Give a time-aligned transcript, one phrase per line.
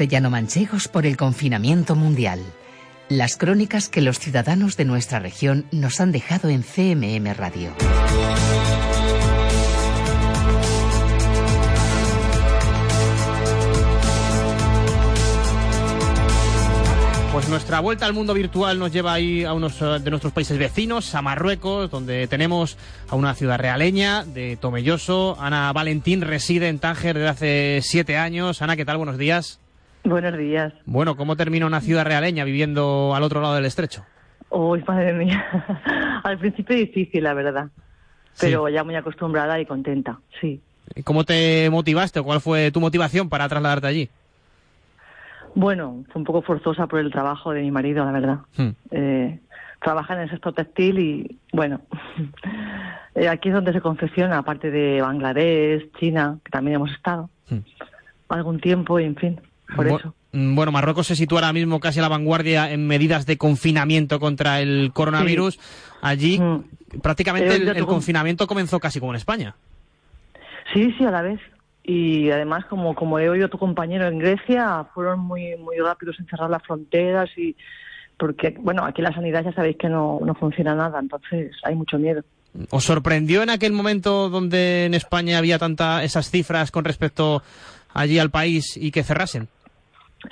[0.00, 2.40] castellano-manchegos por el confinamiento mundial.
[3.10, 7.74] Las crónicas que los ciudadanos de nuestra región nos han dejado en CMM Radio.
[17.30, 20.56] Pues nuestra vuelta al mundo virtual nos lleva ahí a unos eh, de nuestros países
[20.56, 22.78] vecinos, a Marruecos, donde tenemos
[23.10, 25.36] a una ciudad realeña de Tomelloso.
[25.38, 28.62] Ana Valentín reside en Tánger desde hace siete años.
[28.62, 28.96] Ana, ¿qué tal?
[28.96, 29.59] Buenos días.
[30.04, 30.72] Buenos días.
[30.86, 34.04] Bueno, ¿cómo termina una ciudad realeña viviendo al otro lado del estrecho?
[34.48, 35.44] Uy, madre mía.
[36.24, 37.68] al principio difícil, la verdad.
[38.40, 40.60] Pero ya muy acostumbrada y contenta, sí.
[41.04, 44.08] ¿Cómo te motivaste o cuál fue tu motivación para trasladarte allí?
[45.54, 48.38] Bueno, fue un poco forzosa por el trabajo de mi marido, la verdad.
[48.56, 48.70] Hmm.
[48.90, 49.38] Eh,
[49.82, 51.80] trabaja en el sector textil y, bueno,
[53.14, 57.58] eh, aquí es donde se confecciona, aparte de Bangladesh, China, que también hemos estado, Hmm.
[58.28, 59.40] algún tiempo y, en fin,
[59.76, 60.14] por Bu- eso.
[60.32, 64.60] Bueno, Marruecos se sitúa ahora mismo casi a la vanguardia en medidas de confinamiento contra
[64.60, 65.58] el coronavirus.
[66.02, 67.00] Allí Mm.
[67.02, 69.54] prácticamente He el, confinamiento comenzó casi como en España.
[70.72, 71.40] Sí, sí, a la vez.
[71.82, 76.16] Y además, como, como he oído a tu compañero en Grecia, fueron muy, muy rápidos
[76.20, 77.56] en cerrar las fronteras y
[78.16, 81.98] porque, bueno, aquí la sanidad ya sabéis que no, no funciona nada, entonces hay mucho
[81.98, 82.22] miedo.
[82.70, 87.42] ¿Os sorprendió en aquel momento donde en España había tanta esas cifras con respecto
[87.94, 89.48] allí al país y que cerrasen?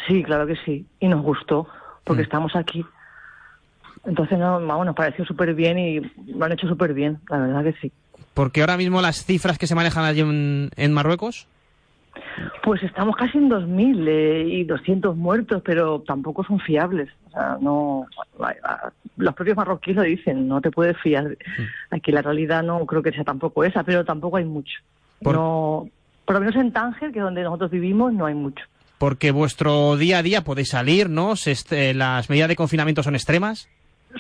[0.07, 0.87] Sí, claro que sí.
[1.01, 1.67] Y nos gustó,
[2.05, 2.25] porque Mm.
[2.25, 2.85] estamos aquí.
[4.05, 6.01] Entonces, no, vamos, nos pareció súper bien y
[6.33, 7.93] lo han hecho súper bien, la verdad que sí.
[8.35, 11.49] Porque ahora mismo las cifras que se manejan allí en, en Marruecos,
[12.63, 17.09] Pues estamos casi en 2.000 eh, y 200 muertos, pero tampoco son fiables.
[17.29, 18.07] O sea, no,
[19.17, 21.37] los propios marroquíes lo dicen, no te puedes fiar.
[21.91, 24.79] Aquí la realidad no creo que sea tampoco esa, pero tampoco hay mucho.
[25.23, 25.89] Por- No,
[26.25, 28.65] por lo menos en Tánger, que es donde nosotros vivimos, no hay mucho.
[28.99, 31.37] Porque vuestro día a día podéis salir, ¿no?
[31.37, 33.69] Se est- eh, las medidas de confinamiento son extremas.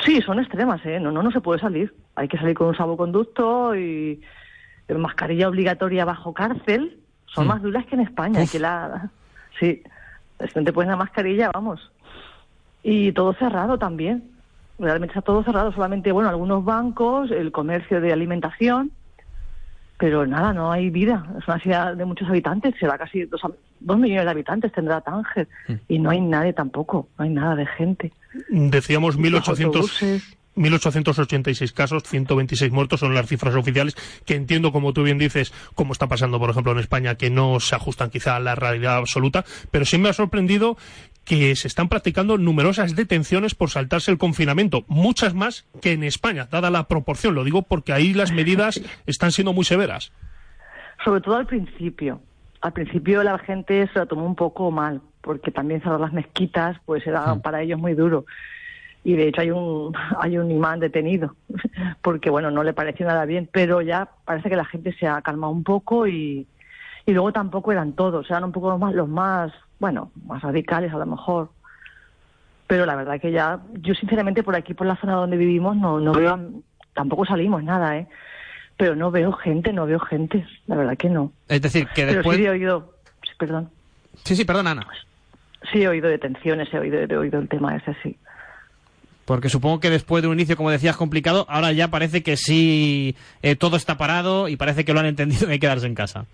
[0.04, 1.00] Sí, son extremas, ¿eh?
[1.00, 1.94] No, no, no se puede salir.
[2.14, 4.20] Hay que salir con un salvoconducto y
[4.96, 6.98] mascarilla obligatoria bajo cárcel.
[7.26, 7.48] Son Mm.
[7.48, 8.42] más duras que en España.
[8.42, 8.52] Uf.
[8.52, 9.10] Que la...
[9.58, 9.82] Sí,
[10.52, 11.90] te pones la mascarilla, vamos.
[12.82, 14.24] Y todo cerrado también.
[14.78, 15.72] Realmente está todo cerrado.
[15.72, 18.92] Solamente, bueno, algunos bancos, el comercio de alimentación.
[19.98, 21.26] Pero nada, no hay vida.
[21.38, 22.75] Es una ciudad de muchos habitantes.
[22.78, 23.41] Será casi dos,
[23.81, 25.48] dos millones de habitantes tendrá Tánger.
[25.66, 25.72] Mm.
[25.88, 27.09] Y no hay nadie tampoco.
[27.19, 28.12] No hay nada de gente.
[28.48, 30.38] Decíamos Los 1800, autobuses.
[30.58, 35.92] 1886 casos, 126 muertos son las cifras oficiales, que entiendo, como tú bien dices, como
[35.92, 39.44] está pasando, por ejemplo, en España, que no se ajustan quizá a la realidad absoluta,
[39.70, 40.76] pero sí me ha sorprendido
[41.28, 46.48] que se están practicando numerosas detenciones por saltarse el confinamiento, muchas más que en España,
[46.50, 47.34] dada la proporción.
[47.34, 50.10] Lo digo porque ahí las medidas están siendo muy severas.
[51.04, 52.20] Sobre todo al principio.
[52.62, 56.78] Al principio la gente se lo tomó un poco mal, porque también cerrar las mezquitas
[56.86, 57.42] pues era Mm.
[57.42, 58.24] para ellos muy duro.
[59.04, 61.36] Y de hecho hay un, hay un imán detenido,
[62.02, 65.20] porque bueno, no le pareció nada bien, pero ya parece que la gente se ha
[65.20, 66.46] calmado un poco y,
[67.04, 70.92] y luego tampoco eran todos, eran un poco los más, los más, bueno, más radicales
[70.92, 71.50] a lo mejor.
[72.66, 76.00] Pero la verdad que ya, yo sinceramente por aquí, por la zona donde vivimos, no,
[76.00, 76.38] no veo,
[76.94, 78.06] tampoco salimos nada, ¿eh?
[78.76, 81.32] Pero no veo gente, no veo gente, la verdad que no.
[81.48, 82.36] Es decir, que Pero después...
[82.36, 83.70] sí he oído, sí, perdón,
[84.24, 84.86] Sí, sí, perdón, Ana.
[85.72, 88.16] sí he oído detenciones, he oído, he oído el tema ese, sí.
[89.24, 93.14] Porque supongo que después de un inicio, como decías, complicado, ahora ya parece que sí,
[93.42, 95.94] eh, todo está parado y parece que lo han entendido y hay que quedarse en
[95.94, 96.26] casa.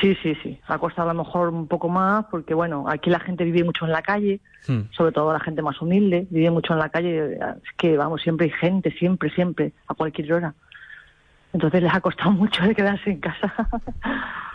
[0.00, 0.58] Sí, sí, sí.
[0.66, 3.84] Ha costado a lo mejor un poco más porque, bueno, aquí la gente vive mucho
[3.84, 4.82] en la calle, Hmm.
[4.96, 7.34] sobre todo la gente más humilde, vive mucho en la calle.
[7.34, 10.54] Es que, vamos, siempre hay gente, siempre, siempre, a cualquier hora.
[11.52, 13.52] Entonces les ha costado mucho de quedarse en casa.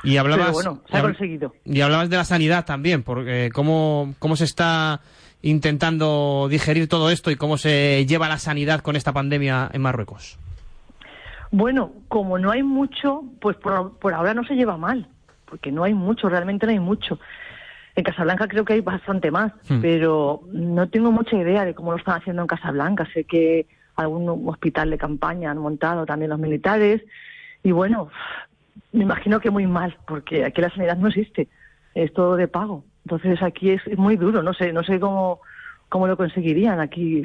[0.04, 1.54] Y hablabas, Pero bueno, se y ha habl- conseguido.
[1.64, 5.00] y hablabas de la sanidad también, porque cómo, cómo se está
[5.42, 10.38] intentando digerir todo esto y cómo se lleva la sanidad con esta pandemia en Marruecos.
[11.52, 15.08] Bueno, como no hay mucho, pues por, por ahora no se lleva mal,
[15.50, 17.20] porque no hay mucho, realmente no hay mucho.
[17.96, 19.82] En Casablanca creo que hay bastante más, Hmm.
[19.82, 23.08] pero no tengo mucha idea de cómo lo están haciendo en Casablanca.
[23.14, 23.66] Sé que
[23.96, 27.02] algún hospital de campaña han montado también los militares
[27.64, 28.10] y bueno,
[28.94, 31.50] me imagino que muy mal, porque aquí la sanidad no existe,
[31.96, 32.86] es todo de pago.
[33.06, 35.42] Entonces aquí es, muy duro, no sé, no sé cómo,
[35.90, 37.24] cómo lo conseguirían aquí.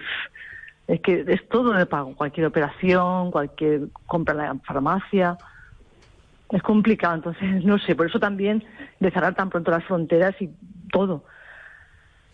[0.89, 5.39] Es que es todo de pago, cualquier operación, cualquier compra en la farmacia.
[6.55, 8.65] Es complicado, entonces no sé, por eso también
[9.01, 10.49] de cerrar tan pronto las fronteras y
[10.91, 11.25] todo.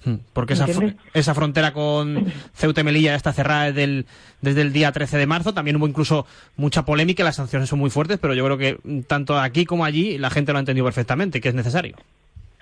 [0.04, 0.66] Hmm, Porque esa,
[1.12, 2.24] esa frontera con
[2.54, 4.06] Ceuta y Melilla está cerrada desde el,
[4.40, 5.52] desde el día 13 de marzo.
[5.52, 6.26] También hubo incluso
[6.56, 10.16] mucha polémica, las sanciones son muy fuertes, pero yo creo que tanto aquí como allí
[10.16, 11.96] la gente lo ha entendido perfectamente, que es necesario.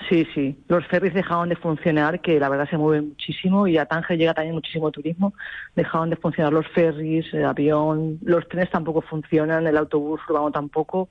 [0.09, 0.57] Sí, sí.
[0.69, 4.35] Los ferries dejaron de funcionar, que la verdad se mueven muchísimo, y a Tánger llega
[4.35, 5.35] también muchísimo turismo.
[5.75, 11.09] Dejaron de funcionar los ferries, el avión, los trenes tampoco funcionan, el autobús urbano tampoco.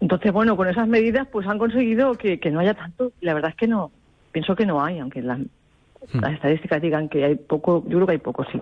[0.00, 3.12] Entonces, bueno, con esas medidas pues han conseguido que, no haya tanto.
[3.20, 3.90] La verdad es que no,
[4.32, 6.20] pienso que no hay, aunque las, hmm.
[6.20, 8.60] las estadísticas digan que hay poco, yo creo que hay poco, sí.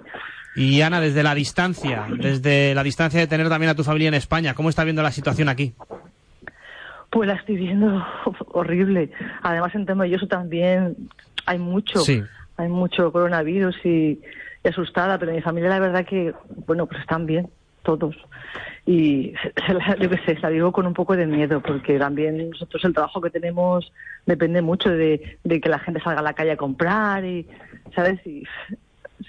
[0.57, 4.15] Y Ana, desde la distancia, desde la distancia de tener también a tu familia en
[4.15, 5.75] España, ¿cómo está viendo la situación aquí?
[7.11, 8.03] Pues la estoy viendo
[8.53, 9.11] horrible.
[9.43, 10.97] Además, en Tomelloso también
[11.45, 12.03] hay mucho,
[12.57, 14.19] hay mucho coronavirus y,
[14.65, 16.35] asustada, pero mi familia la verdad que,
[16.67, 17.49] bueno, pues están bien,
[17.87, 18.17] todos.
[18.85, 19.33] Y
[20.01, 23.21] yo qué sé, la digo con un poco de miedo, porque también nosotros el trabajo
[23.21, 23.93] que tenemos
[24.27, 27.47] depende mucho de, de que la gente salga a la calle a comprar y,
[27.95, 28.25] ¿sabes?
[28.27, 28.45] Y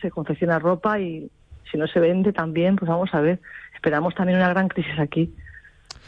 [0.01, 1.30] se confecciona ropa y
[1.71, 3.39] si no se vende también, pues vamos a ver.
[3.75, 5.31] Esperamos también una gran crisis aquí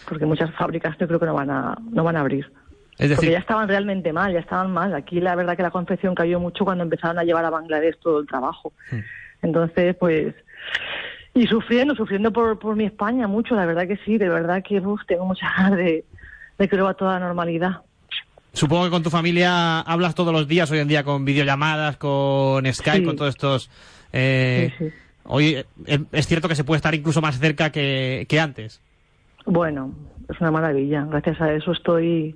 [0.08, 2.52] porque muchas fábricas yo creo que no van a, no van a abrir.
[2.98, 3.16] Es decir...
[3.16, 4.94] Porque ya estaban realmente mal, ya estaban mal.
[4.94, 8.20] Aquí la verdad que la confección cayó mucho cuando empezaron a llevar a Bangladesh todo
[8.20, 8.74] el trabajo.
[8.92, 9.00] Hmm.
[9.42, 10.36] Entonces, pues...
[11.34, 14.82] Y sufriendo, sufriendo por, por mi España mucho, la verdad que sí, de verdad que
[15.08, 16.06] tengo muchas ganas de,
[16.58, 17.82] de que a toda normalidad.
[18.52, 22.66] Supongo que con tu familia hablas todos los días hoy en día con videollamadas, con
[22.72, 23.70] Skype, con todos estos...
[24.12, 24.92] Eh, sí,
[25.32, 28.82] Hoy eh, es cierto que se puede estar incluso más cerca que, que antes.
[29.46, 29.94] Bueno,
[30.28, 31.06] es una maravilla.
[31.06, 32.36] Gracias a eso estoy,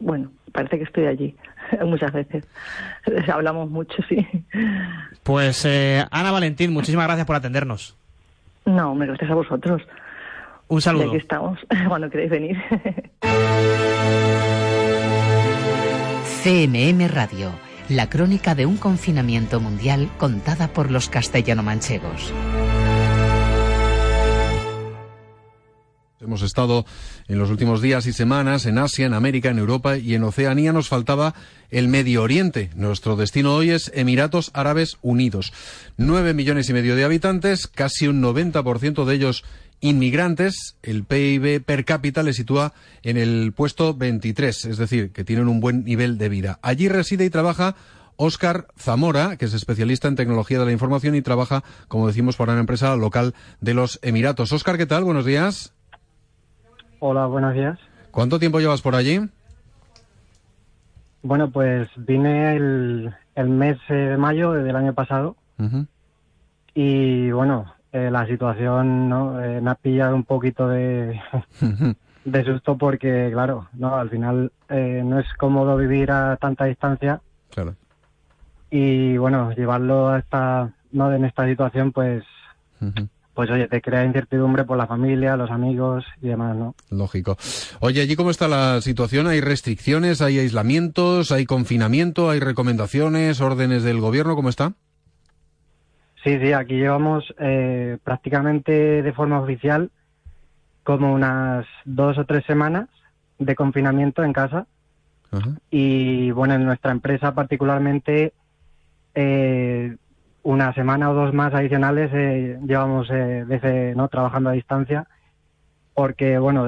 [0.00, 1.36] bueno, parece que estoy allí
[1.84, 2.44] muchas veces.
[3.32, 4.26] Hablamos mucho, sí.
[5.22, 7.96] Pues eh, Ana Valentín, muchísimas gracias por atendernos.
[8.64, 9.82] No, me gracias a vosotros.
[10.68, 11.04] Un saludo.
[11.04, 12.56] Y aquí estamos, cuando queréis venir.
[16.42, 17.50] CMM Radio,
[17.88, 22.32] la crónica de un confinamiento mundial contada por los castellano-manchegos.
[26.22, 26.86] Hemos estado
[27.26, 30.72] en los últimos días y semanas en Asia, en América, en Europa y en Oceanía.
[30.72, 31.34] Nos faltaba
[31.70, 32.70] el Medio Oriente.
[32.76, 35.52] Nuestro destino hoy es Emiratos Árabes Unidos.
[35.96, 39.44] Nueve millones y medio de habitantes, casi un 90% de ellos
[39.80, 40.76] inmigrantes.
[40.82, 42.72] El PIB per cápita le sitúa
[43.02, 46.60] en el puesto 23, es decir, que tienen un buen nivel de vida.
[46.62, 47.74] Allí reside y trabaja
[48.14, 52.52] Óscar Zamora, que es especialista en tecnología de la información y trabaja, como decimos, para
[52.52, 54.52] una empresa local de los Emiratos.
[54.52, 55.02] Óscar, ¿qué tal?
[55.02, 55.72] Buenos días.
[57.04, 57.80] Hola, buenos días.
[58.12, 59.28] ¿Cuánto tiempo llevas por allí?
[61.24, 65.34] Bueno, pues vine el, mes de mayo del año pasado
[66.74, 69.42] y bueno, eh, la situación ¿no?
[69.42, 71.20] Eh, me ha pillado un poquito de,
[72.24, 77.20] de susto porque, claro, no al final eh, no es cómodo vivir a tanta distancia.
[77.52, 77.74] Claro.
[78.70, 81.12] Y bueno, llevarlo a esta, ¿no?
[81.12, 82.22] en esta situación, pues
[83.34, 86.74] pues oye, te crea incertidumbre por la familia, los amigos y demás, ¿no?
[86.90, 87.36] Lógico.
[87.80, 89.26] Oye, ¿allí cómo está la situación?
[89.26, 94.36] ¿Hay restricciones, hay aislamientos, hay confinamiento, hay recomendaciones, órdenes del gobierno?
[94.36, 94.74] ¿Cómo está?
[96.22, 99.90] Sí, sí, aquí llevamos eh, prácticamente de forma oficial
[100.84, 102.88] como unas dos o tres semanas
[103.38, 104.66] de confinamiento en casa.
[105.70, 108.34] Y bueno, en nuestra empresa particularmente
[109.14, 109.96] eh,
[110.42, 115.06] una semana o dos más adicionales eh, llevamos eh, desde no trabajando a distancia
[115.94, 116.66] porque bueno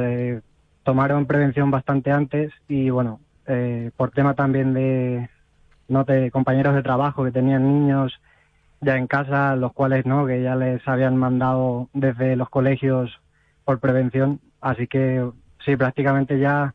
[0.84, 5.28] tomaron prevención bastante antes y bueno eh, por tema también de
[5.88, 8.20] no de compañeros de trabajo que tenían niños
[8.80, 13.18] ya en casa los cuales no que ya les habían mandado desde los colegios
[13.64, 14.40] por prevención.
[14.60, 15.28] Así que
[15.64, 16.74] sí prácticamente ya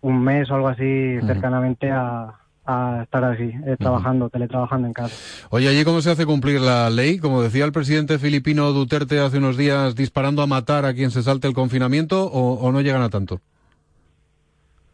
[0.00, 2.34] un mes o algo así cercanamente a
[2.68, 5.16] a estar así, eh, trabajando, teletrabajando en casa.
[5.48, 7.18] Oye, ¿allí cómo se hace cumplir la ley?
[7.18, 11.22] Como decía el presidente filipino Duterte hace unos días, disparando a matar a quien se
[11.22, 13.40] salte el confinamiento, ¿o, no llegan a tanto?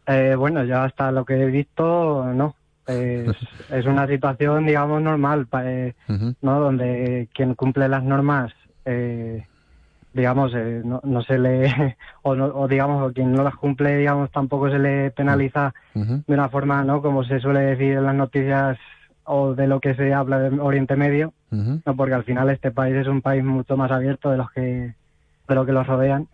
[0.07, 2.55] Eh, bueno, ya hasta lo que he visto, no.
[2.87, 3.35] Es,
[3.85, 5.93] una situación, digamos, normal, eh,
[6.41, 6.59] ¿no?
[6.61, 8.53] Donde quien cumple las normas
[8.85, 9.45] eh,
[10.15, 14.69] digamos, eh, no, no, se le, o, o, digamos, quien no las cumple, digamos, tampoco
[14.69, 17.01] se le penaliza de una forma, ¿no?
[17.01, 18.77] Como se suele decir en las noticias
[19.25, 21.95] o de lo que se habla de Oriente Medio, ¿no?
[21.95, 24.95] Porque al final este país es un país mucho más abierto de los que,
[25.47, 26.27] de lo que los rodean.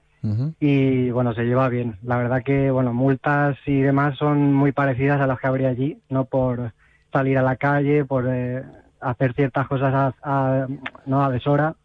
[0.59, 1.97] Y bueno, se lleva bien.
[2.03, 5.97] La verdad que, bueno, multas y demás son muy parecidas a las que habría allí,
[6.09, 6.73] no por
[7.11, 8.61] salir a la calle, por eh,
[8.99, 10.67] hacer ciertas cosas a, a,
[11.07, 11.75] no a deshora,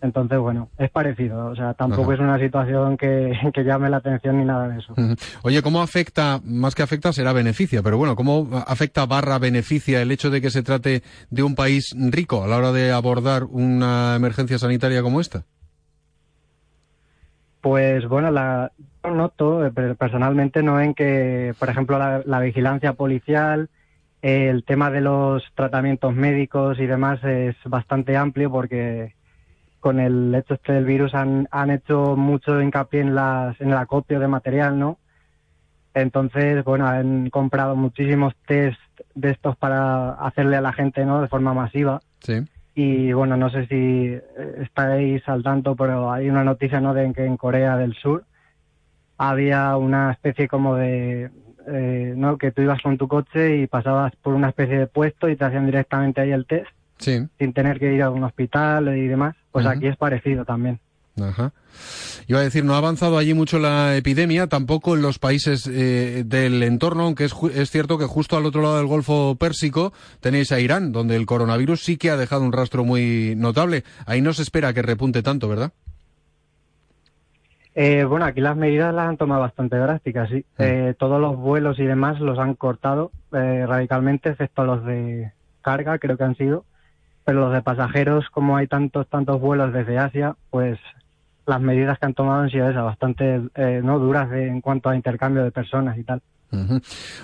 [0.00, 1.46] entonces, bueno, es parecido.
[1.46, 3.32] O sea, tampoco es una situación que,
[3.64, 4.94] llame la atención ni nada de eso.
[5.42, 10.10] Oye, ¿cómo afecta, más que afecta, será beneficia, pero bueno, ¿cómo afecta barra beneficia el
[10.10, 14.14] hecho de que se trate de un país rico a la hora de abordar una
[14.16, 15.44] emergencia sanitaria como esta?
[17.60, 18.70] Pues bueno, la,
[19.04, 23.68] noto eh, personalmente no en que, por ejemplo, la, vigilancia policial,
[24.22, 29.14] el tema de los tratamientos médicos y demás es bastante amplio porque
[29.80, 33.76] con el hecho este del virus han, han hecho mucho hincapié en, las, en el
[33.76, 34.98] acopio de material, ¿no?
[35.94, 38.78] Entonces, bueno, han comprado muchísimos test
[39.14, 41.20] de estos para hacerle a la gente, ¿no?
[41.20, 42.00] De forma masiva.
[42.20, 42.44] Sí.
[42.74, 44.22] Y bueno, no sé si eh,
[44.62, 46.94] estáis al tanto, pero hay una noticia, ¿no?
[46.94, 48.24] De que en Corea del Sur
[49.16, 51.30] había una especie como de,
[51.66, 52.38] eh, ¿no?
[52.38, 55.44] Que tú ibas con tu coche y pasabas por una especie de puesto y te
[55.44, 56.70] hacían directamente ahí el test.
[56.98, 57.26] Sí.
[57.38, 59.36] Sin tener que ir a un hospital y demás.
[59.52, 60.78] Pues aquí es parecido también.
[61.20, 61.52] Ajá.
[62.26, 66.24] Iba a decir, no ha avanzado allí mucho la epidemia, tampoco en los países eh,
[66.26, 70.52] del entorno, aunque es, es, cierto que justo al otro lado del Golfo Pérsico tenéis
[70.52, 73.84] a Irán, donde el coronavirus sí que ha dejado un rastro muy notable.
[74.06, 75.72] Ahí no se espera que repunte tanto, ¿verdad?
[77.74, 80.44] Eh, bueno, aquí las medidas las han tomado bastante drásticas, sí.
[80.58, 80.62] Mm.
[80.62, 86.16] Eh, todos los vuelos y demás los han cortado radicalmente, excepto los de carga, creo
[86.16, 86.64] que han sido.
[87.28, 90.78] Pero los de pasajeros, como hay tantos, tantos vuelos desde Asia, pues
[91.44, 94.96] las medidas que han tomado han sido esas, bastante eh, no duras en cuanto a
[94.96, 96.22] intercambio de personas y tal.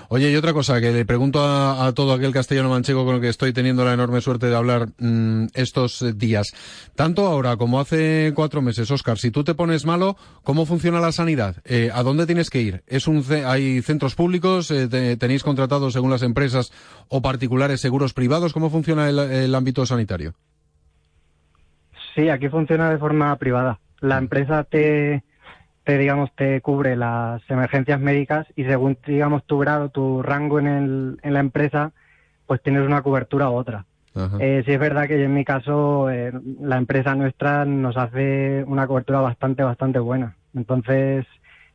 [0.09, 3.29] Oye, y otra cosa que le pregunto a, todo aquel castellano manchego con el que
[3.29, 6.53] estoy teniendo la enorme suerte de hablar mm, estos eh, días.
[6.95, 11.11] Tanto ahora como hace cuatro meses, Oscar, si tú te pones malo, ¿cómo funciona la
[11.11, 11.55] sanidad?
[11.65, 12.83] Eh, ¿A dónde tienes que ir?
[12.87, 14.67] ¿Es un ¿Hay centros públicos?
[14.67, 16.71] ¿Tenéis contratados según las empresas
[17.09, 18.53] o particulares seguros privados?
[18.53, 20.35] ¿Cómo funciona el ámbito sanitario?
[22.13, 25.23] Sí, aquí funciona de forma privada la empresa te,
[25.85, 30.67] te, digamos, te cubre las emergencias médicas y según, digamos, tu grado, tu rango en,
[30.67, 31.91] el, en la empresa,
[32.47, 33.85] pues tienes una cobertura u otra.
[34.39, 38.87] Eh, sí es verdad que en mi caso eh, la empresa nuestra nos hace una
[38.87, 40.35] cobertura bastante, bastante buena.
[40.55, 41.25] Entonces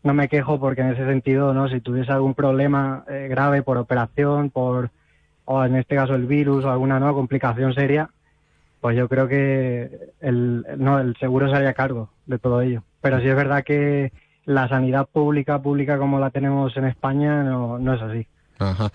[0.02, 3.76] no me quejo porque en ese sentido, no, si tuviese algún problema eh, grave por
[3.76, 4.90] operación, por
[5.44, 8.08] o en este caso el virus o alguna nueva complicación seria,
[8.80, 12.82] pues yo creo que el, no, el seguro se haría cargo de todo ello.
[13.00, 14.12] Pero sí es verdad que
[14.44, 18.26] la sanidad pública, pública como la tenemos en España, no, no es así.
[18.58, 18.90] Ajá.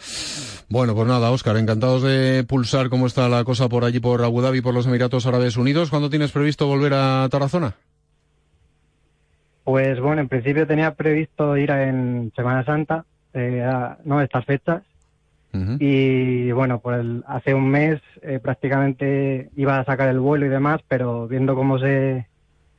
[0.69, 4.41] Bueno, pues nada, Óscar, encantados de pulsar cómo está la cosa por allí, por Abu
[4.41, 5.89] Dhabi, por los Emiratos Árabes Unidos.
[5.89, 7.73] ¿Cuándo tienes previsto volver a Tarazona?
[9.63, 13.67] Pues bueno, en principio tenía previsto ir en Semana Santa, eh,
[14.03, 14.83] no estas fechas,
[15.79, 20.81] y bueno, pues hace un mes eh, prácticamente iba a sacar el vuelo y demás,
[20.87, 22.27] pero viendo cómo se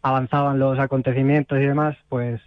[0.06, 2.40] avanzaban los acontecimientos y demás, pues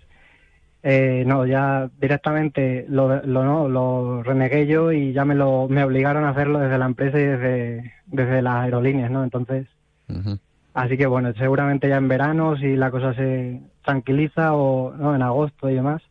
[0.82, 5.84] eh, no, ya directamente lo, lo, no, lo renegué yo y ya me lo me
[5.84, 9.24] obligaron a hacerlo desde la empresa y desde, desde las aerolíneas, ¿no?
[9.24, 9.68] Entonces,
[10.74, 15.22] así que bueno, seguramente ya en verano, si la cosa se tranquiliza o no, en
[15.22, 16.02] agosto y demás.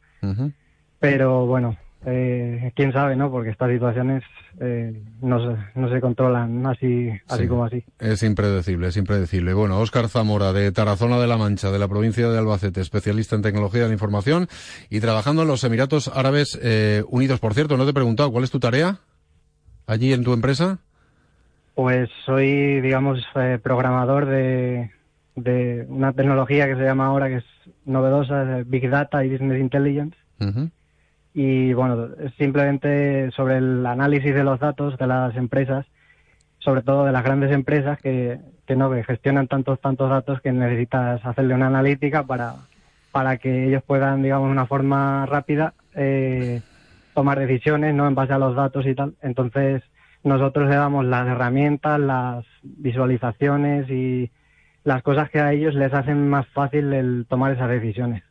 [1.00, 1.76] Pero bueno,
[2.06, 3.30] eh, quién sabe, ¿no?
[3.30, 4.22] Porque estas situaciones
[4.60, 7.84] eh, no, se, no se controlan así, así como así.
[7.98, 9.52] Es impredecible, es impredecible.
[9.52, 13.42] Bueno, Óscar Zamora, de Tarazona de la Mancha, de la provincia de Albacete, especialista en
[13.42, 14.48] tecnología de la información
[14.90, 17.40] y trabajando en los Emiratos Árabes eh, Unidos.
[17.40, 18.98] Por cierto, no te he preguntado, ¿cuál es tu tarea
[19.86, 20.78] allí en tu empresa?
[21.74, 24.90] Pues soy, digamos, eh, programador de,
[25.36, 27.44] de una tecnología que se llama ahora, que es
[27.84, 30.16] novedosa, Big Data y Business Intelligence
[31.35, 35.87] y bueno, simplemente sobre el análisis de los datos de las empresas,
[36.58, 40.52] sobre todo de las grandes empresas que, que no que gestionan tantos tantos datos que
[40.52, 42.54] necesitas hacerle una analítica para,
[43.12, 46.61] para que ellos puedan, digamos, de una forma rápida eh,
[47.14, 49.14] tomar decisiones, no en base a los datos y tal.
[49.23, 49.82] Entonces
[50.23, 54.30] nosotros le damos las herramientas, las visualizaciones y
[54.85, 58.23] las cosas que a ellos les hacen más fácil el tomar esas decisiones.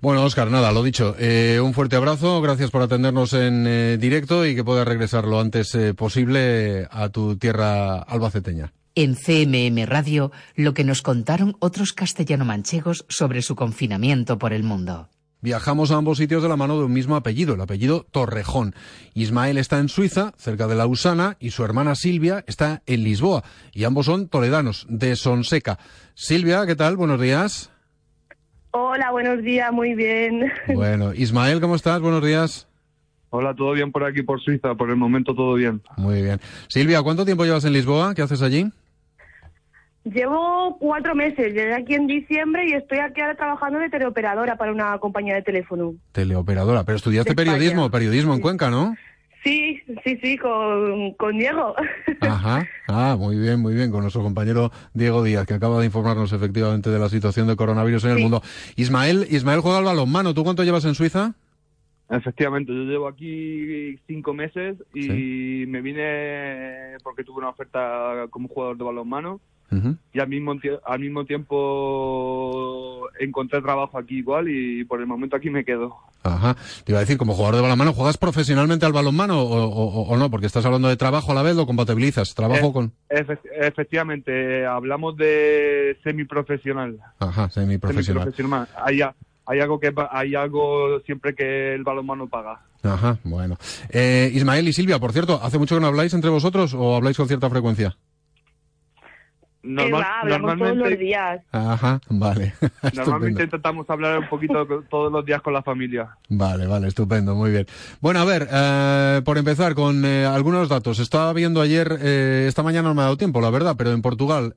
[0.00, 1.16] Bueno, Oscar, nada, lo dicho.
[1.18, 5.40] Eh, un fuerte abrazo, gracias por atendernos en eh, directo y que puedas regresar lo
[5.40, 8.72] antes eh, posible a tu tierra albaceteña.
[8.94, 15.08] En CMM Radio, lo que nos contaron otros castellano-manchegos sobre su confinamiento por el mundo.
[15.42, 18.76] Viajamos a ambos sitios de la mano de un mismo apellido, el apellido Torrejón.
[19.12, 23.42] Ismael está en Suiza, cerca de Lausana, y su hermana Silvia está en Lisboa.
[23.72, 25.80] Y ambos son toledanos, de Sonseca.
[26.14, 26.96] Silvia, ¿qué tal?
[26.96, 27.71] Buenos días.
[28.74, 30.50] Hola, buenos días, muy bien.
[30.74, 32.00] Bueno, Ismael, ¿cómo estás?
[32.00, 32.66] Buenos días.
[33.28, 35.82] Hola, todo bien por aquí, por Suiza, por el momento todo bien.
[35.96, 36.40] Muy bien.
[36.68, 38.14] Silvia, ¿cuánto tiempo llevas en Lisboa?
[38.14, 38.70] ¿Qué haces allí?
[40.04, 44.72] Llevo cuatro meses, llegué aquí en diciembre y estoy aquí ahora trabajando de teleoperadora para
[44.72, 45.94] una compañía de teléfono.
[46.12, 48.96] Teleoperadora, pero estudiaste periodismo, periodismo en Cuenca, ¿no?
[49.42, 51.74] Sí, sí, sí, con, con Diego.
[52.20, 56.32] Ajá, ah, muy bien, muy bien, con nuestro compañero Diego Díaz, que acaba de informarnos
[56.32, 58.42] efectivamente de la situación de coronavirus en el mundo.
[58.76, 61.34] Ismael, Ismael juega al balonmano, ¿tú cuánto llevas en Suiza?
[62.08, 68.76] Efectivamente, yo llevo aquí cinco meses y me vine porque tuve una oferta como jugador
[68.76, 69.40] de balonmano
[70.12, 75.50] y al mismo, al mismo tiempo encontré trabajo aquí igual y por el momento aquí
[75.50, 75.96] me quedo.
[76.22, 80.30] Ajá, te iba a decir, como jugador de balonmano, ¿juegas profesionalmente al balonmano o, no?
[80.30, 82.34] Porque estás hablando de trabajo a la vez, ¿lo compatibilizas?
[82.34, 82.92] ¿Trabajo eh, con...?
[83.08, 86.98] efectivamente, hablamos de semiprofesional.
[87.18, 88.32] Ajá, semiprofesional.
[88.32, 88.68] semiprofesional.
[88.84, 89.00] Hay,
[89.46, 92.60] hay algo que hay algo siempre que el balonmano paga.
[92.82, 93.56] Ajá, bueno.
[93.90, 97.16] Eh, Ismael y Silvia, por cierto, ¿hace mucho que no habláis entre vosotros o habláis
[97.16, 97.96] con cierta frecuencia?
[99.62, 101.40] Normal, hablamos todos los días.
[101.52, 102.52] Ajá, vale.
[102.94, 106.16] Normalmente intentamos hablar un poquito todos los días con la familia.
[106.28, 107.66] Vale, vale, estupendo, muy bien.
[108.00, 110.98] Bueno, a ver, eh, por empezar con eh, algunos datos.
[110.98, 114.02] Estaba viendo ayer, eh, esta mañana no me ha dado tiempo, la verdad, pero en
[114.02, 114.52] Portugal,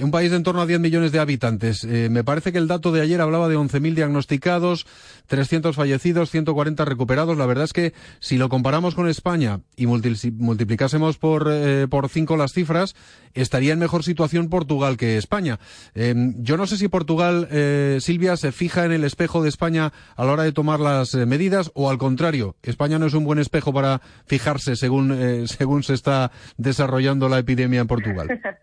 [0.00, 2.92] un país de en torno a 10 millones de habitantes, me parece que el dato
[2.92, 4.86] de ayer hablaba de 11.000 diagnosticados,
[5.26, 7.36] 300 fallecidos, 140 recuperados.
[7.36, 11.50] La verdad es que si lo comparamos con España y multiplicásemos por,
[11.88, 12.94] por 5 las cifras,
[13.34, 14.17] estaría en mejor situación
[14.48, 15.58] Portugal que España.
[15.94, 19.92] Em, yo no sé si Portugal, eh, Silvia, se fija en el espejo de España
[20.16, 23.24] a la hora de tomar las eh, medidas o al contrario, España no es un
[23.24, 28.40] buen espejo para fijarse según, eh, según se está desarrollando la epidemia en Portugal.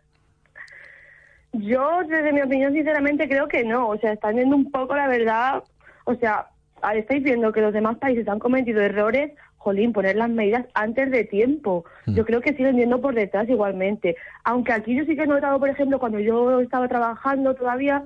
[1.54, 3.88] Yo, desde mi opinión, sinceramente creo que no.
[3.88, 5.64] O sea, están viendo un poco la verdad.
[6.04, 6.48] O sea,
[6.94, 9.32] estáis viendo que los demás países han cometido errores
[9.66, 11.86] jolín, poner las medidas antes de tiempo.
[12.06, 12.26] Yo mm.
[12.26, 14.16] creo que siguen yendo por detrás igualmente.
[14.44, 18.04] Aunque aquí yo sí que he notado, por ejemplo, cuando yo estaba trabajando todavía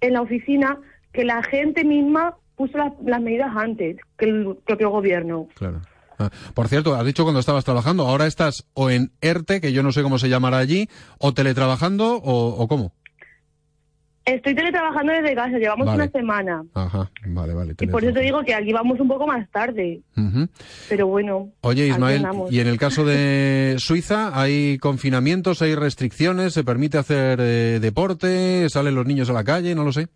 [0.00, 0.78] en la oficina,
[1.12, 5.48] que la gente misma puso las, medidas antes que el propio gobierno.
[5.56, 5.80] Claro.
[6.20, 9.82] Ah, por cierto, has dicho cuando estabas trabajando, ahora estás o en ERTE, que yo
[9.82, 12.92] no sé cómo se llamará allí, o teletrabajando, o cómo.
[14.24, 16.62] Estoy teletrabajando desde casa, llevamos una semana.
[16.74, 17.74] Ajá, vale, vale.
[17.80, 20.00] Y por eso te digo que aquí vamos un poco más tarde.
[20.88, 21.50] Pero bueno.
[21.62, 27.40] Oye, Ismael, ¿y en el caso de Suiza hay confinamientos, hay restricciones, se permite hacer
[27.40, 30.06] eh, deporte, salen los niños a la calle, no lo sé?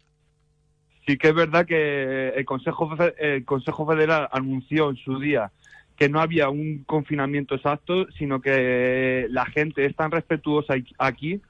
[1.07, 2.89] Sí que es verdad que el Consejo,
[3.19, 5.51] el Consejo Federal anunció en su día
[5.97, 11.41] que no había un confinamiento exacto, sino que la gente es tan respetuosa aquí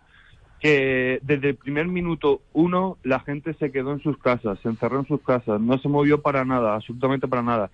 [0.61, 5.01] que desde el primer minuto uno la gente se quedó en sus casas, se encerró
[5.01, 7.71] en sus casas, no se movió para nada, absolutamente para nada.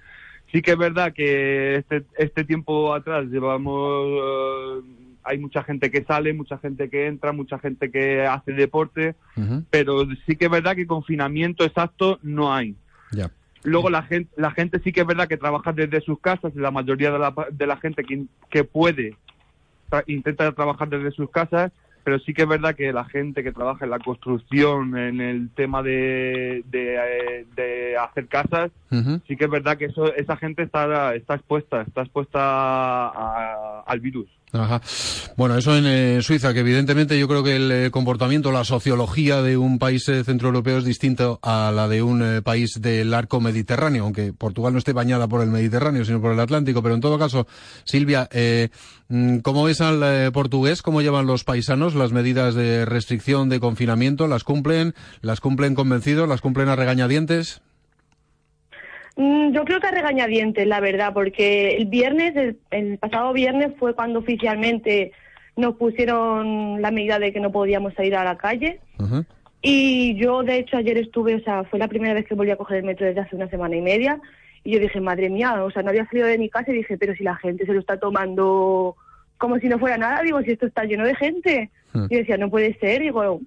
[0.51, 4.81] Sí que es verdad que este, este tiempo atrás llevamos, eh,
[5.25, 9.15] hay mucha gente que sale, mucha gente que entra, mucha gente que hace deporte,
[9.71, 12.75] pero sí que es verdad que confinamiento exacto no hay.
[13.65, 16.73] Luego la gente, la gente sí que es verdad que trabaja desde sus casas, la
[16.73, 19.17] mayoría de la, de la gente que, que puede
[20.07, 21.71] intenta trabajar desde sus casas
[22.05, 25.51] pero sí que es verdad que la gente que trabaja en la construcción, en el
[25.51, 28.71] tema de, de, eh, hacer casas,
[29.27, 34.29] sí que es verdad que eso, esa gente está, está expuesta, está expuesta al virus.
[34.53, 34.83] Ajá.
[35.37, 39.41] Bueno, eso en eh, Suiza, que evidentemente yo creo que el eh, comportamiento, la sociología
[39.41, 44.05] de un país eh, centroeuropeo es distinto a la de un país del arco mediterráneo,
[44.05, 46.83] aunque Portugal no esté bañada por el Mediterráneo, sino por el Atlántico.
[46.83, 47.47] Pero en todo caso,
[47.85, 48.29] Silvia,
[49.09, 50.83] mm, ¿cómo ves al portugués?
[50.83, 54.29] ¿Cómo llevan los paisanos las medidas de restricción, de confinamiento?
[54.29, 54.95] ¿Las cumplen?
[55.23, 56.29] ¿Las cumplen convencidos?
[56.29, 57.63] ¿Las cumplen a regañadientes?
[59.17, 63.95] Mm, yo creo que a regañadientes, la verdad, porque el viernes, el, pasado viernes fue
[63.95, 65.13] cuando oficialmente
[65.57, 68.81] nos pusieron la medida de que no podíamos salir a la calle.
[69.61, 72.57] Y yo, de hecho, ayer estuve, o sea, fue la primera vez que volví a
[72.57, 74.21] coger el metro desde hace una semana y media.
[74.65, 76.97] Y yo dije, madre mía, o sea, no había salido de mi casa y dije,
[76.97, 78.97] pero si la gente se lo está tomando
[79.43, 81.71] como si no fuera nada, digo, si esto está lleno de gente.
[82.09, 83.41] Y decía, no puede ser, digo,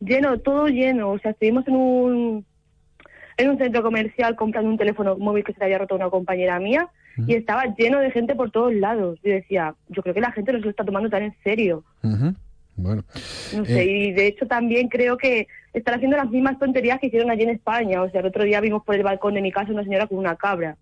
[0.00, 1.10] lleno, todo lleno.
[1.12, 2.46] O sea, estuvimos en un
[3.38, 6.10] en un centro comercial comprando un teléfono móvil que se le había roto a una
[6.10, 6.88] compañera mía
[7.26, 9.18] y estaba lleno de gente por todos lados.
[9.24, 11.84] Yo decía, yo creo que la gente no se lo está tomando tan en serio.
[12.76, 13.02] Bueno.
[13.56, 17.08] No sé, eh, y de hecho también creo que están haciendo las mismas tonterías que
[17.08, 18.02] hicieron allí en España.
[18.02, 20.18] O sea, el otro día vimos por el balcón de mi casa una señora con
[20.18, 20.76] una cabra.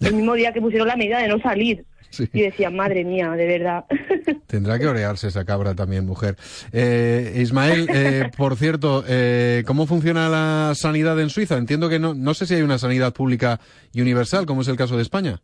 [0.00, 1.84] El mismo día que pusieron la medida de no salir.
[2.32, 3.84] Y decía, madre mía, de verdad.
[4.46, 6.36] Tendrá que orearse esa cabra también, mujer.
[6.72, 11.56] Eh, Ismael, eh, por cierto, eh, ¿cómo funciona la sanidad en Suiza?
[11.56, 13.60] Entiendo que no, no sé si hay una sanidad pública
[13.92, 15.40] y universal, como es el caso de España.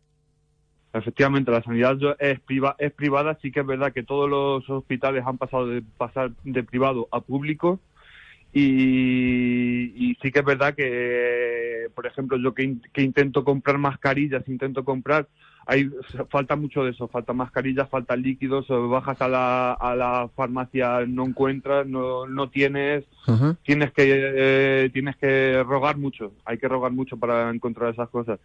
[0.93, 2.39] Efectivamente, la sanidad es,
[2.77, 3.37] es privada.
[3.41, 7.19] Sí que es verdad que todos los hospitales han pasado de pasar de privado a
[7.21, 7.79] público.
[8.53, 14.85] Y, sí que es verdad que, por ejemplo, yo que, que intento comprar mascarillas, intento
[14.85, 15.27] comprar,
[15.65, 15.89] hay
[16.29, 21.25] falta mucho de eso, falta mascarillas, falta líquidos, bajas a la, a la farmacia, no
[21.25, 23.05] encuentras, no, no tienes,
[23.63, 28.39] tienes que eh, tienes que rogar mucho, hay que rogar mucho para encontrar esas cosas.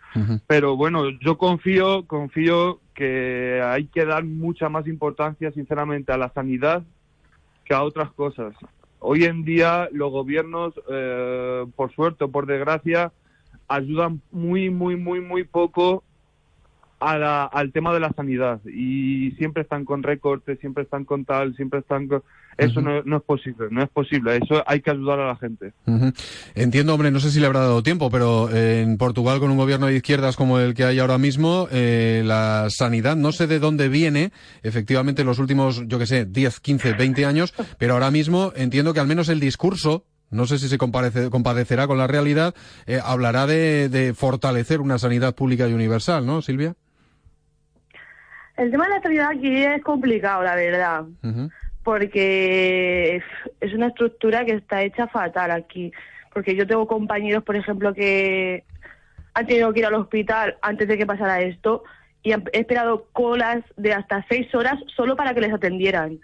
[0.46, 6.32] Pero bueno, yo confío, confío que hay que dar mucha más importancia, sinceramente, a la
[6.32, 6.82] sanidad
[7.64, 8.54] que a otras cosas.
[9.00, 13.12] Hoy en día los gobiernos, eh, por suerte o por desgracia,
[13.68, 16.02] ayudan muy, muy, muy, muy poco
[17.00, 18.60] al tema de la sanidad.
[18.66, 22.22] Y siempre están con recortes, siempre están con tal, siempre están con...
[22.58, 24.36] Eso no, es posible, no es posible.
[24.36, 25.72] Eso hay que ayudar a la gente.
[26.56, 29.86] Entiendo, hombre, no sé si le habrá dado tiempo, pero en Portugal con un gobierno
[29.86, 33.88] de izquierdas como el que hay ahora mismo, eh, la sanidad no sé de dónde
[33.88, 34.32] viene,
[34.64, 38.92] efectivamente, en los últimos, yo que sé, 10, 15, 20 años, pero ahora mismo entiendo
[38.92, 42.54] que al menos el discurso no sé si se compadecerá con la realidad,
[42.86, 46.74] eh, hablará de, de, fortalecer una sanidad pública y universal, ¿no, Silvia?
[48.58, 51.04] El tema de la sanidad aquí es complicado, la verdad,
[51.88, 53.22] porque
[53.62, 55.90] es una estructura que está hecha fatal aquí.
[56.34, 58.64] Porque yo tengo compañeros, por ejemplo, que
[59.32, 61.84] han tenido que ir al hospital antes de que pasara esto
[62.22, 66.20] y han esperado colas de hasta seis horas solo para que les atendieran.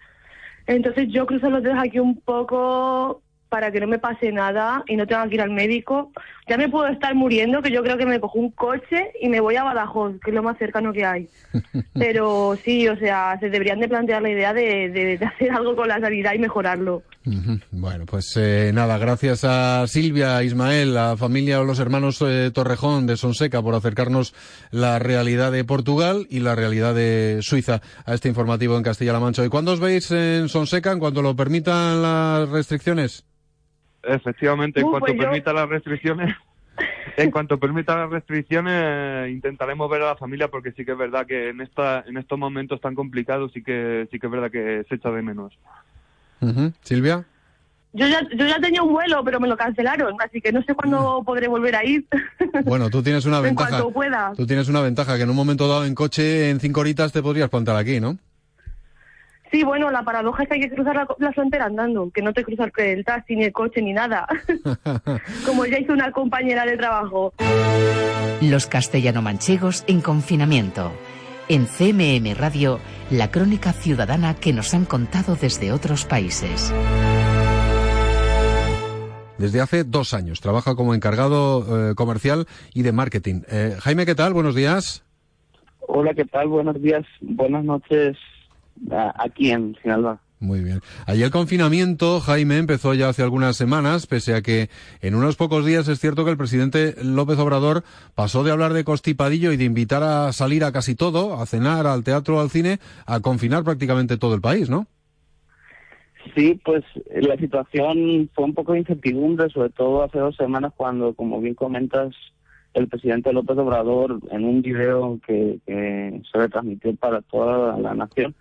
[0.66, 3.22] Entonces yo cruzo los dedos aquí un poco
[3.54, 6.10] para que no me pase nada y no tenga que ir al médico.
[6.48, 9.38] Ya me puedo estar muriendo, que yo creo que me cojo un coche y me
[9.38, 11.28] voy a Badajoz, que es lo más cercano que hay.
[11.94, 16.00] Pero sí, o sea, se deberían de plantear la idea de, hacer algo con la
[16.00, 17.04] sanidad y mejorarlo.
[17.70, 23.06] Bueno, pues eh, nada, gracias a Silvia, Ismael, la familia o los hermanos eh, Torrejón
[23.06, 24.34] de Sonseca por acercarnos
[24.72, 29.44] la realidad de Portugal y la realidad de Suiza a este informativo en Castilla-La Mancha.
[29.44, 33.24] ¿Y cuándo os veis en Sonseca, en cuanto lo permitan las restricciones?
[34.06, 36.34] Efectivamente, en uh, cuanto pues permita las restricciones,
[37.16, 41.26] en cuanto permita las restricciones, intentaremos ver a la familia porque sí que es verdad
[41.26, 44.84] que en esta, en estos momentos tan complicados sí que sí que es verdad que
[44.88, 45.52] se echa de menos.
[46.82, 47.24] Silvia.
[47.94, 50.74] Yo ya, yo ya tenía un vuelo, pero me lo cancelaron, así que no sé
[50.74, 52.04] cuándo podré volver a ir.
[52.64, 53.68] Bueno, tú tienes una ventaja.
[53.68, 54.32] En cuanto pueda.
[54.36, 57.22] Tú tienes una ventaja que en un momento dado en coche, en cinco horitas te
[57.22, 58.18] podrías plantar aquí, ¿no?
[59.54, 62.42] Sí, bueno, la paradoja es que hay que cruzar la, frontera andando, que no te
[62.42, 64.26] cruzas el taxi, ni el coche, ni nada.
[65.46, 67.32] Como ya hizo una compañera de trabajo.
[68.42, 70.90] Los castellano-manchegos en confinamiento.
[71.48, 72.80] En CMM Radio,
[73.12, 76.74] la crónica ciudadana que nos han contado desde otros países.
[79.38, 83.42] Desde hace dos años trabaja como encargado eh, comercial y de marketing.
[83.48, 84.32] Eh, Jaime, ¿qué tal?
[84.32, 85.04] Buenos días.
[85.78, 86.48] Hola, ¿qué tal?
[86.48, 87.04] Buenos días.
[87.20, 88.16] Buenas noches
[89.16, 90.20] aquí en Sinaloa.
[90.40, 90.80] Muy bien.
[91.06, 94.68] Allí el confinamiento, Jaime, empezó ya hace algunas semanas, pese a que
[95.00, 97.82] en unos pocos días es cierto que el presidente López Obrador
[98.14, 101.86] pasó de hablar de constipadillo y de invitar a salir a casi todo, a cenar,
[101.86, 104.86] al teatro, al cine, a confinar prácticamente todo el país, ¿no?
[106.34, 106.84] Sí, pues
[107.14, 111.54] la situación fue un poco de incertidumbre, sobre todo hace dos semanas cuando, como bien
[111.54, 112.14] comentas,
[112.74, 118.34] el presidente López Obrador en un video que, que se retransmitió para toda la nación,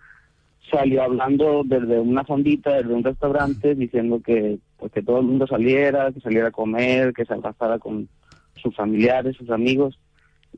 [0.70, 5.46] salió hablando desde una fondita, desde un restaurante, diciendo que, pues, que todo el mundo
[5.46, 8.08] saliera, que saliera a comer, que se abrazara con
[8.56, 9.98] sus familiares, sus amigos.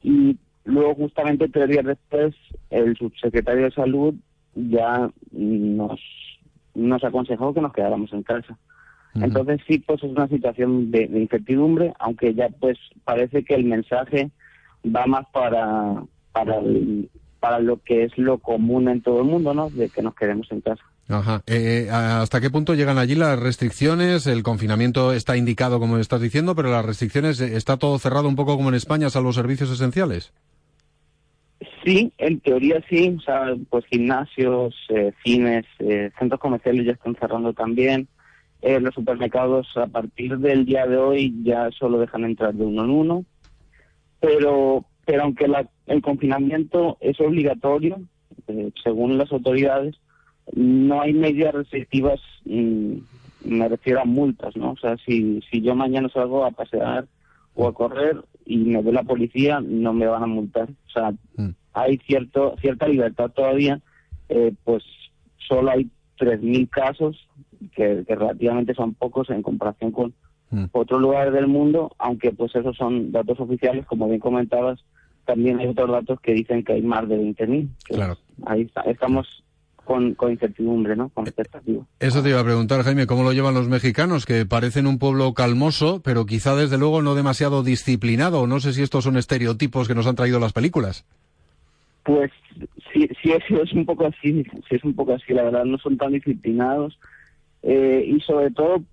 [0.02, 2.34] Y luego, justamente tres días después,
[2.70, 4.14] el subsecretario de Salud
[4.54, 6.00] ya nos,
[6.74, 8.56] nos aconsejó que nos quedáramos en casa.
[9.14, 13.64] Entonces sí, pues es una situación de, de, incertidumbre, aunque ya pues parece que el
[13.64, 14.30] mensaje
[14.84, 17.08] va más para, para el,
[17.46, 19.70] para lo que es lo común en todo el mundo, ¿no?
[19.70, 20.82] De que nos quedemos en casa.
[21.08, 21.42] Ajá.
[21.46, 24.26] Eh, ¿Hasta qué punto llegan allí las restricciones?
[24.26, 28.34] El confinamiento está indicado, como estás diciendo, pero las restricciones, eh, ¿está todo cerrado un
[28.34, 30.32] poco como en España, salvo servicios esenciales?
[31.84, 33.14] Sí, en teoría sí.
[33.16, 35.66] O sea, pues gimnasios, eh, cines,
[36.18, 38.08] centros comerciales ya están cerrando también.
[38.60, 42.90] los supermercados a partir del día de hoy ya solo dejan entrar de uno en
[42.90, 43.24] uno.
[44.18, 45.46] Pero pero aunque
[45.86, 48.00] el confinamiento es obligatorio,
[48.48, 49.96] eh, según las autoridades,
[50.54, 52.94] no hay medidas restrictivas, mm,
[53.44, 54.72] me refiero a multas, ¿no?
[54.72, 57.06] O sea, si, si yo mañana salgo a pasear
[57.54, 60.68] o a correr y me ve la policía, no me van a multar.
[60.70, 61.50] O sea, mm.
[61.72, 63.80] hay cierto cierta libertad todavía,
[64.28, 64.84] eh, pues
[65.48, 67.28] solo hay 3.000 casos,
[67.74, 70.14] que, relativamente son pocos en comparación con
[70.50, 70.64] mm.
[70.72, 74.84] otros lugares del mundo, aunque pues esos son datos oficiales, como bien comentabas,
[75.26, 77.68] también hay otros datos que dicen que hay más de 20.000.
[77.84, 78.16] Claro.
[78.46, 79.44] Ahí estamos
[79.84, 81.10] con, con, incertidumbre, ¿no?
[81.10, 81.84] Con expectativa.
[82.00, 84.24] Eso te iba a preguntar, Jaime, ¿cómo lo llevan los mexicanos?
[84.24, 88.46] Que parecen un pueblo calmoso, pero quizá desde luego no demasiado disciplinado.
[88.46, 91.04] No sé si estos son estereotipos que nos han traído las películas.
[92.02, 92.30] Pues
[92.92, 95.96] sí, sí, es un poco así, sí es un poco así, la verdad, no son
[95.96, 96.96] tan disciplinados
[97.68, 98.84] eh, y sobre todo,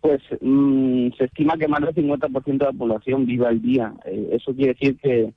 [0.00, 3.92] pues mm, se estima que más del 50% de la población vive al día.
[4.04, 5.32] Eh, eso quiere decir que,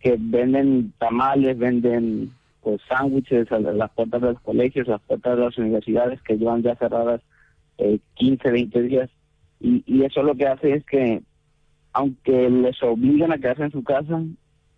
[0.00, 2.32] que venden tamales, venden
[2.62, 6.36] pues sándwiches a las puertas de los colegios, a las puertas de las universidades que
[6.36, 7.20] llevan ya cerradas
[7.78, 9.10] eh, 15, 20 días.
[9.60, 11.22] Y, y eso lo que hace es que,
[11.92, 14.22] aunque les obliguen a quedarse en su casa,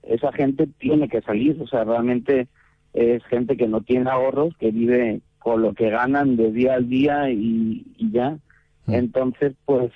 [0.02, 2.48] esa gente tiene que salir, o sea, realmente
[2.92, 6.88] es gente que no tiene ahorros, que vive con lo que ganan de día al
[6.88, 8.38] día y, ya.
[8.86, 8.94] Mm.
[8.94, 9.90] Entonces, pues,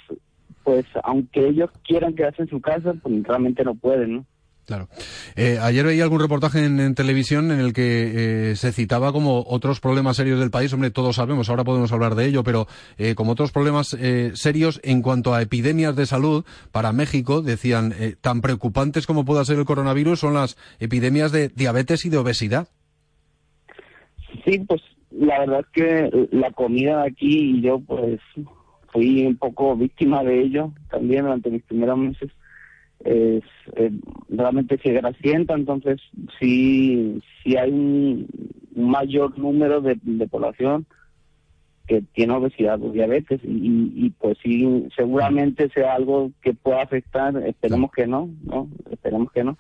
[0.62, 4.26] pues aunque ellos quieran quedarse en su casa, pues realmente no pueden, ¿no?
[4.66, 4.88] Claro.
[5.36, 9.80] Eh, ayer veía algún reportaje en, televisión en el que eh, se citaba como otros
[9.80, 10.72] problemas serios del país.
[10.72, 13.96] Hombre, todos sabemos, ahora podemos hablar de ello, pero eh, como otros problemas
[14.34, 19.58] serios en cuanto a epidemias de salud para México, decían, tan preocupantes como pueda ser
[19.58, 22.68] el coronavirus son las epidemias de diabetes y de obesidad.
[24.44, 28.20] Sí, pues la verdad es que la comida aquí y yo pues
[28.92, 32.30] fui un poco víctima de ello también durante mis primeros meses
[33.04, 33.44] es
[33.76, 33.90] eh,
[34.28, 36.00] realmente se grasienta, entonces
[36.40, 38.26] sí, sí hay un,
[38.74, 40.86] mayor número de, de población
[41.86, 47.90] que tiene obesidad o diabetes y, pues sí seguramente sea algo que pueda afectar esperemos
[47.92, 49.56] que no no esperemos que no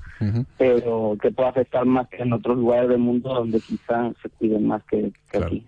[0.56, 4.66] pero que pueda afectar más que en otros lugares del mundo donde quizás se cuiden
[4.66, 5.64] más que, aquí.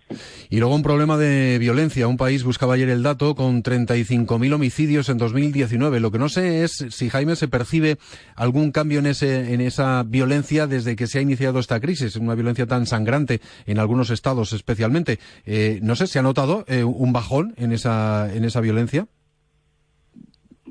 [0.48, 2.08] Y luego un problema de violencia.
[2.08, 6.62] Un país buscaba ayer el dato con 35.000 homicidios en 2019 lo que no sé
[6.62, 7.98] es si Jaime se percibe
[8.34, 12.34] algún cambio en ese en esa violencia desde que se ha iniciado esta crisis una
[12.34, 15.18] violencia tan sangrante en algunos estados especialmente.
[15.44, 19.06] Eh, no sé si ha notado eh, un bajón en esa, en esa violencia?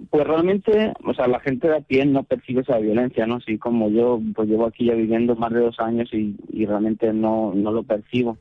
[0.10, 3.36] Pues realmente, o sea, la gente de a pie no percibe esa violencia, ¿no?
[3.36, 7.54] Así como yo, pues llevo aquí ya viviendo más de dos años y, realmente no,
[7.54, 8.38] no lo percibo.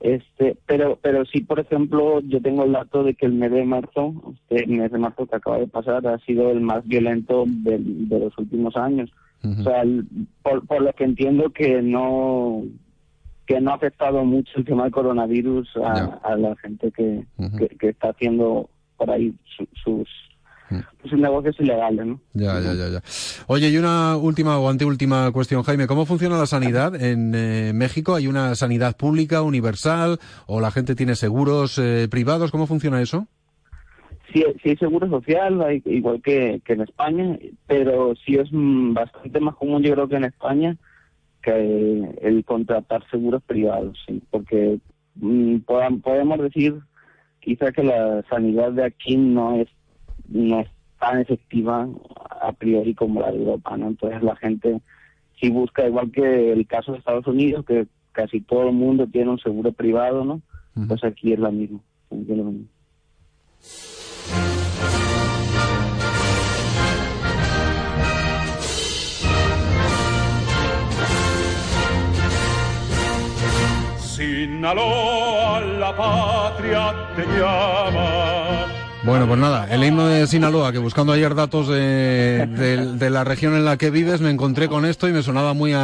[0.00, 3.64] Este, pero, pero sí, por ejemplo, yo tengo el dato de que el mes de
[3.64, 7.78] marzo, este mes de marzo que acaba de pasar, ha sido el más violento de,
[8.10, 9.10] los últimos años.
[9.42, 9.84] O sea,
[10.42, 12.62] por, por lo que entiendo que no,
[13.46, 17.24] que no ha afectado mucho el tema del coronavirus a, la gente que,
[17.78, 19.34] que, está haciendo por ahí
[19.84, 20.08] sus
[20.70, 21.08] mm.
[21.08, 22.20] sus negocios ilegales, ¿no?
[22.34, 23.02] Ya, ya, ya, ya.
[23.46, 25.86] Oye, y una última o anteúltima cuestión, Jaime.
[25.86, 28.16] ¿Cómo funciona la sanidad en eh, México?
[28.16, 32.50] ¿Hay una sanidad pública, universal, o la gente tiene seguros eh, privados?
[32.50, 33.28] ¿Cómo funciona eso?
[34.32, 39.40] Sí, sí hay seguro social, igual que, que en España, pero sí es mm, bastante
[39.40, 40.76] más común, yo creo que en España,
[41.52, 44.22] el contratar seguros privados, ¿sí?
[44.30, 44.78] porque
[45.14, 45.58] mm,
[46.02, 46.80] podemos decir
[47.40, 49.68] quizá que la sanidad de aquí no es
[50.28, 51.88] no es tan efectiva
[52.40, 53.88] a priori como la de Europa, ¿no?
[53.88, 54.80] Entonces la gente
[55.40, 59.30] si busca igual que el caso de Estados Unidos, que casi todo el mundo tiene
[59.30, 60.40] un seguro privado, ¿no?
[60.88, 61.80] Pues aquí es la misma.
[62.10, 62.68] Es lo mismo.
[74.26, 78.66] Sinaloa, la patria te llama.
[79.04, 83.64] Bueno, pues nada, el himno de Sinaloa, que buscando ayer datos de, la región en
[83.64, 85.74] la que vives, me encontré con esto y me sonaba muy,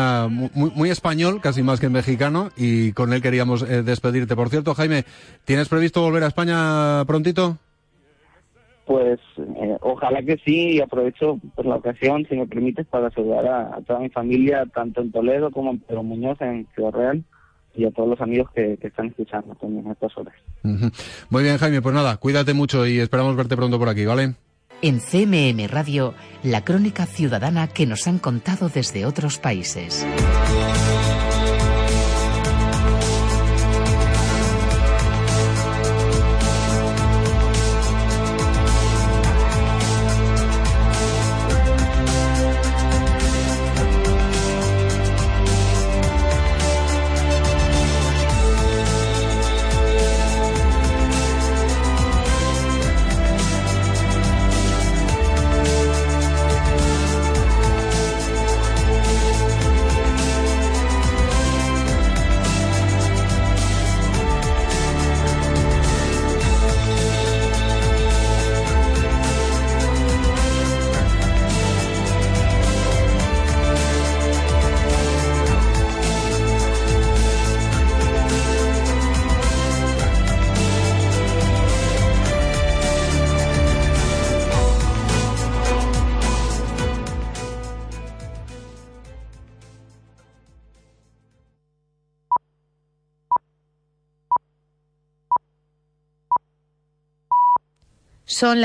[0.55, 4.35] muy, español, casi más que mexicano, y con él queríamos eh, despedirte.
[4.35, 5.05] Por cierto, Jaime,
[5.45, 7.59] ¿tienes previsto volver a España prontito?
[8.87, 13.47] Pues eh, ojalá que sí, y aprovecho por la ocasión, si me permites, para saludar
[13.47, 17.25] a, toda mi familia, tanto en Toledo como en Pedro Muñoz, en Ciudad Real
[17.75, 20.35] y a todos los amigos que, están escuchando también a estas horas.
[21.31, 24.35] Muy bien, Jaime, pues nada, cuídate mucho y esperamos verte pronto por aquí, ¿vale?
[24.83, 30.05] En CMM Radio, la crónica ciudadana que nos han contado desde otros países.
[98.43, 98.61] Son las